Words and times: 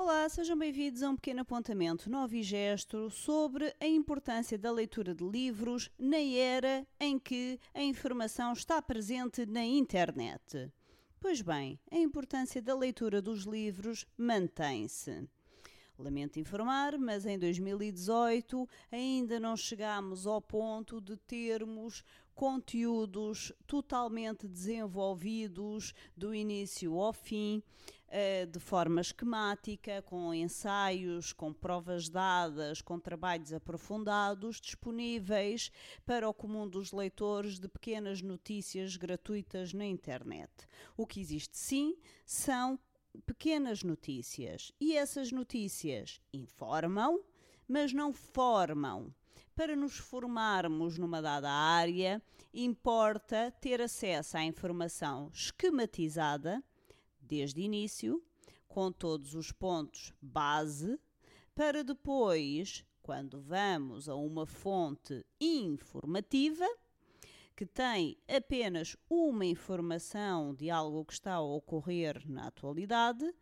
Olá, 0.00 0.28
sejam 0.28 0.56
bem-vindos 0.56 1.02
a 1.02 1.10
um 1.10 1.16
pequeno 1.16 1.40
apontamento 1.40 2.08
novo 2.08 2.32
e 2.36 2.40
gesto 2.40 3.10
sobre 3.10 3.74
a 3.80 3.86
importância 3.86 4.56
da 4.56 4.70
leitura 4.70 5.12
de 5.12 5.24
livros 5.24 5.90
na 5.98 6.20
era 6.20 6.86
em 7.00 7.18
que 7.18 7.58
a 7.74 7.82
informação 7.82 8.52
está 8.52 8.80
presente 8.80 9.44
na 9.44 9.64
internet. 9.64 10.72
Pois 11.18 11.42
bem, 11.42 11.80
a 11.90 11.96
importância 11.96 12.62
da 12.62 12.76
leitura 12.76 13.20
dos 13.20 13.42
livros 13.42 14.06
mantém-se. 14.16 15.28
Lamento 15.98 16.38
informar, 16.38 16.96
mas 16.96 17.26
em 17.26 17.36
2018 17.36 18.68
ainda 18.92 19.40
não 19.40 19.56
chegamos 19.56 20.28
ao 20.28 20.40
ponto 20.40 21.00
de 21.00 21.16
termos 21.16 22.04
conteúdos 22.36 23.52
totalmente 23.66 24.46
desenvolvidos 24.46 25.92
do 26.16 26.32
início 26.32 26.96
ao 26.96 27.12
fim, 27.12 27.60
de 28.50 28.58
forma 28.58 29.00
esquemática, 29.00 30.00
com 30.02 30.32
ensaios, 30.32 31.32
com 31.32 31.52
provas 31.52 32.08
dadas, 32.08 32.80
com 32.80 32.98
trabalhos 32.98 33.52
aprofundados, 33.52 34.60
disponíveis 34.60 35.70
para 36.06 36.28
o 36.28 36.32
comum 36.32 36.66
dos 36.66 36.90
leitores 36.92 37.58
de 37.58 37.68
pequenas 37.68 38.22
notícias 38.22 38.96
gratuitas 38.96 39.72
na 39.74 39.84
internet. 39.84 40.50
O 40.96 41.06
que 41.06 41.20
existe 41.20 41.56
sim 41.56 41.96
são 42.24 42.78
pequenas 43.26 43.82
notícias 43.82 44.72
e 44.80 44.96
essas 44.96 45.30
notícias 45.30 46.20
informam, 46.32 47.20
mas 47.66 47.92
não 47.92 48.12
formam. 48.12 49.12
Para 49.54 49.74
nos 49.74 49.98
formarmos 49.98 50.96
numa 50.96 51.20
dada 51.20 51.50
área, 51.50 52.22
importa 52.54 53.52
ter 53.60 53.80
acesso 53.80 54.36
à 54.36 54.44
informação 54.44 55.30
esquematizada, 55.34 56.62
desde 57.28 57.60
início, 57.60 58.22
com 58.66 58.90
todos 58.90 59.34
os 59.34 59.52
pontos 59.52 60.12
base, 60.20 60.98
para 61.54 61.84
depois, 61.84 62.84
quando 63.02 63.40
vamos 63.40 64.08
a 64.08 64.14
uma 64.14 64.46
fonte 64.46 65.24
informativa, 65.40 66.66
que 67.54 67.66
tem 67.66 68.16
apenas 68.28 68.96
uma 69.10 69.44
informação 69.44 70.54
de 70.54 70.70
algo 70.70 71.04
que 71.04 71.12
está 71.12 71.34
a 71.34 71.40
ocorrer 71.40 72.22
na 72.30 72.46
atualidade, 72.46 73.34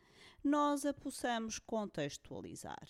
nós 0.42 0.86
a 0.86 0.94
possamos 0.94 1.58
contextualizar. 1.58 2.88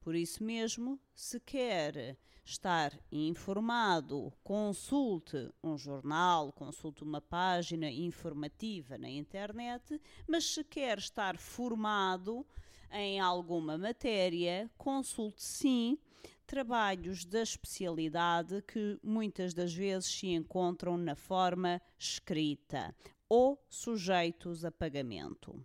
Por 0.00 0.14
isso 0.14 0.42
mesmo, 0.42 0.98
se 1.14 1.38
quer 1.38 2.16
estar 2.42 2.98
informado, 3.12 4.32
consulte 4.42 5.52
um 5.62 5.76
jornal, 5.76 6.52
consulte 6.52 7.04
uma 7.04 7.20
página 7.20 7.90
informativa 7.90 8.96
na 8.96 9.10
internet, 9.10 10.00
mas 10.26 10.44
se 10.46 10.64
quer 10.64 10.98
estar 10.98 11.36
formado 11.36 12.46
em 12.90 13.20
alguma 13.20 13.76
matéria, 13.76 14.70
consulte 14.76 15.42
sim 15.42 15.98
trabalhos 16.46 17.24
da 17.24 17.42
especialidade 17.42 18.62
que 18.62 18.98
muitas 19.02 19.54
das 19.54 19.72
vezes 19.72 20.10
se 20.10 20.28
encontram 20.28 20.96
na 20.96 21.14
forma 21.14 21.80
escrita 21.96 22.96
ou 23.28 23.62
sujeitos 23.68 24.64
a 24.64 24.72
pagamento. 24.72 25.64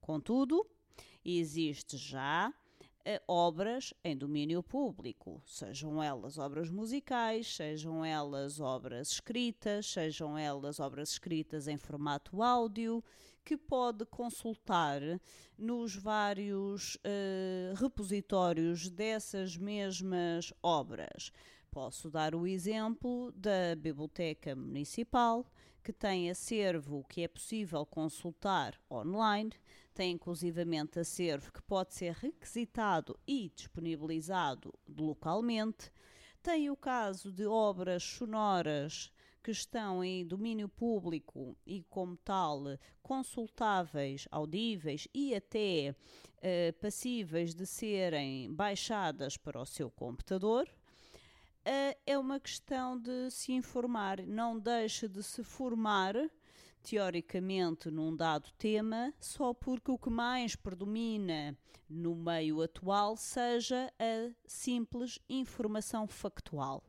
Contudo, 0.00 0.66
existe 1.24 1.96
já 1.96 2.52
obras 3.26 3.94
em 4.04 4.16
domínio 4.16 4.62
público, 4.62 5.42
sejam 5.46 6.02
elas 6.02 6.38
obras 6.38 6.70
musicais, 6.70 7.54
sejam 7.54 8.04
elas 8.04 8.60
obras 8.60 9.12
escritas, 9.12 9.86
sejam 9.86 10.36
elas 10.36 10.80
obras 10.80 11.10
escritas 11.10 11.66
em 11.68 11.76
formato 11.76 12.42
áudio, 12.42 13.02
que 13.44 13.56
pode 13.56 14.04
consultar 14.06 15.00
nos 15.56 15.96
vários 15.96 16.96
uh, 16.96 17.74
repositórios 17.74 18.88
dessas 18.88 19.56
mesmas 19.56 20.52
obras. 20.62 21.32
Posso 21.70 22.10
dar 22.10 22.34
o 22.34 22.46
exemplo 22.46 23.32
da 23.32 23.74
Biblioteca 23.76 24.56
Municipal, 24.56 25.46
que 25.82 25.92
tem 25.92 26.30
acervo 26.30 27.04
que 27.08 27.22
é 27.22 27.28
possível 27.28 27.84
consultar 27.86 28.80
online, 28.90 29.50
tem 29.94 30.12
inclusivamente 30.12 30.98
acervo 30.98 31.52
que 31.52 31.62
pode 31.62 31.94
ser 31.94 32.14
requisitado 32.14 33.18
e 33.26 33.50
disponibilizado 33.54 34.72
localmente. 34.88 35.90
Tem 36.42 36.70
o 36.70 36.76
caso 36.76 37.32
de 37.32 37.46
obras 37.46 38.02
sonoras 38.02 39.12
que 39.42 39.50
estão 39.50 40.04
em 40.04 40.26
domínio 40.26 40.68
público 40.68 41.56
e, 41.66 41.82
como 41.88 42.16
tal, 42.16 42.62
consultáveis, 43.02 44.28
audíveis 44.30 45.08
e 45.14 45.34
até 45.34 45.94
uh, 45.94 46.72
passíveis 46.80 47.54
de 47.54 47.66
serem 47.66 48.52
baixadas 48.52 49.36
para 49.36 49.60
o 49.60 49.66
seu 49.66 49.90
computador 49.90 50.68
é 51.64 52.18
uma 52.18 52.40
questão 52.40 52.98
de 52.98 53.30
se 53.30 53.52
informar. 53.52 54.26
Não 54.26 54.58
deixe 54.58 55.08
de 55.08 55.22
se 55.22 55.42
formar, 55.42 56.14
teoricamente, 56.82 57.90
num 57.90 58.14
dado 58.14 58.50
tema, 58.58 59.12
só 59.20 59.52
porque 59.52 59.90
o 59.90 59.98
que 59.98 60.10
mais 60.10 60.56
predomina 60.56 61.56
no 61.88 62.14
meio 62.14 62.62
atual 62.62 63.16
seja 63.16 63.92
a 63.98 64.30
simples 64.46 65.18
informação 65.28 66.06
factual 66.06 66.82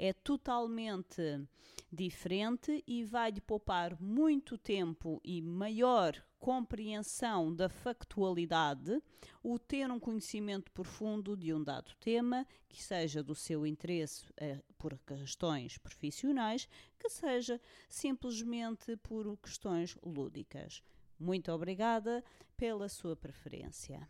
é 0.00 0.14
totalmente 0.14 1.46
diferente 1.92 2.82
e 2.86 3.04
vai-lhe 3.04 3.40
poupar 3.40 4.00
muito 4.00 4.56
tempo 4.56 5.20
e 5.22 5.42
maior 5.42 6.16
compreensão 6.38 7.54
da 7.54 7.68
factualidade, 7.68 8.98
o 9.42 9.58
ter 9.58 9.90
um 9.90 10.00
conhecimento 10.00 10.72
profundo 10.72 11.36
de 11.36 11.52
um 11.52 11.62
dado 11.62 11.94
tema, 12.00 12.46
que 12.66 12.82
seja 12.82 13.22
do 13.22 13.34
seu 13.34 13.66
interesse 13.66 14.24
eh, 14.38 14.62
por 14.78 14.98
questões 15.06 15.76
profissionais, 15.76 16.66
que 16.98 17.10
seja 17.10 17.60
simplesmente 17.86 18.96
por 18.96 19.36
questões 19.36 19.98
lúdicas. 20.02 20.82
Muito 21.18 21.52
obrigada 21.52 22.24
pela 22.56 22.88
sua 22.88 23.14
preferência. 23.14 24.08